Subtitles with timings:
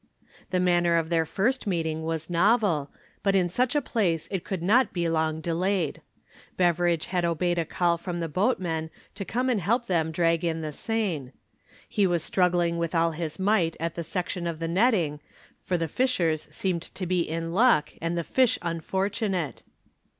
[0.49, 2.89] The manner of their first meeting was novel,
[3.21, 6.01] but in such a place it could not be long delayed.
[6.57, 10.61] Beveridge had obeyed a call from the boatmen to come and help them drag in
[10.61, 11.33] the seine.
[11.87, 15.19] He was tugging with all his might at the section of the netting,
[15.61, 19.61] for the fishers seemed to be in luck and the fish unfortunate.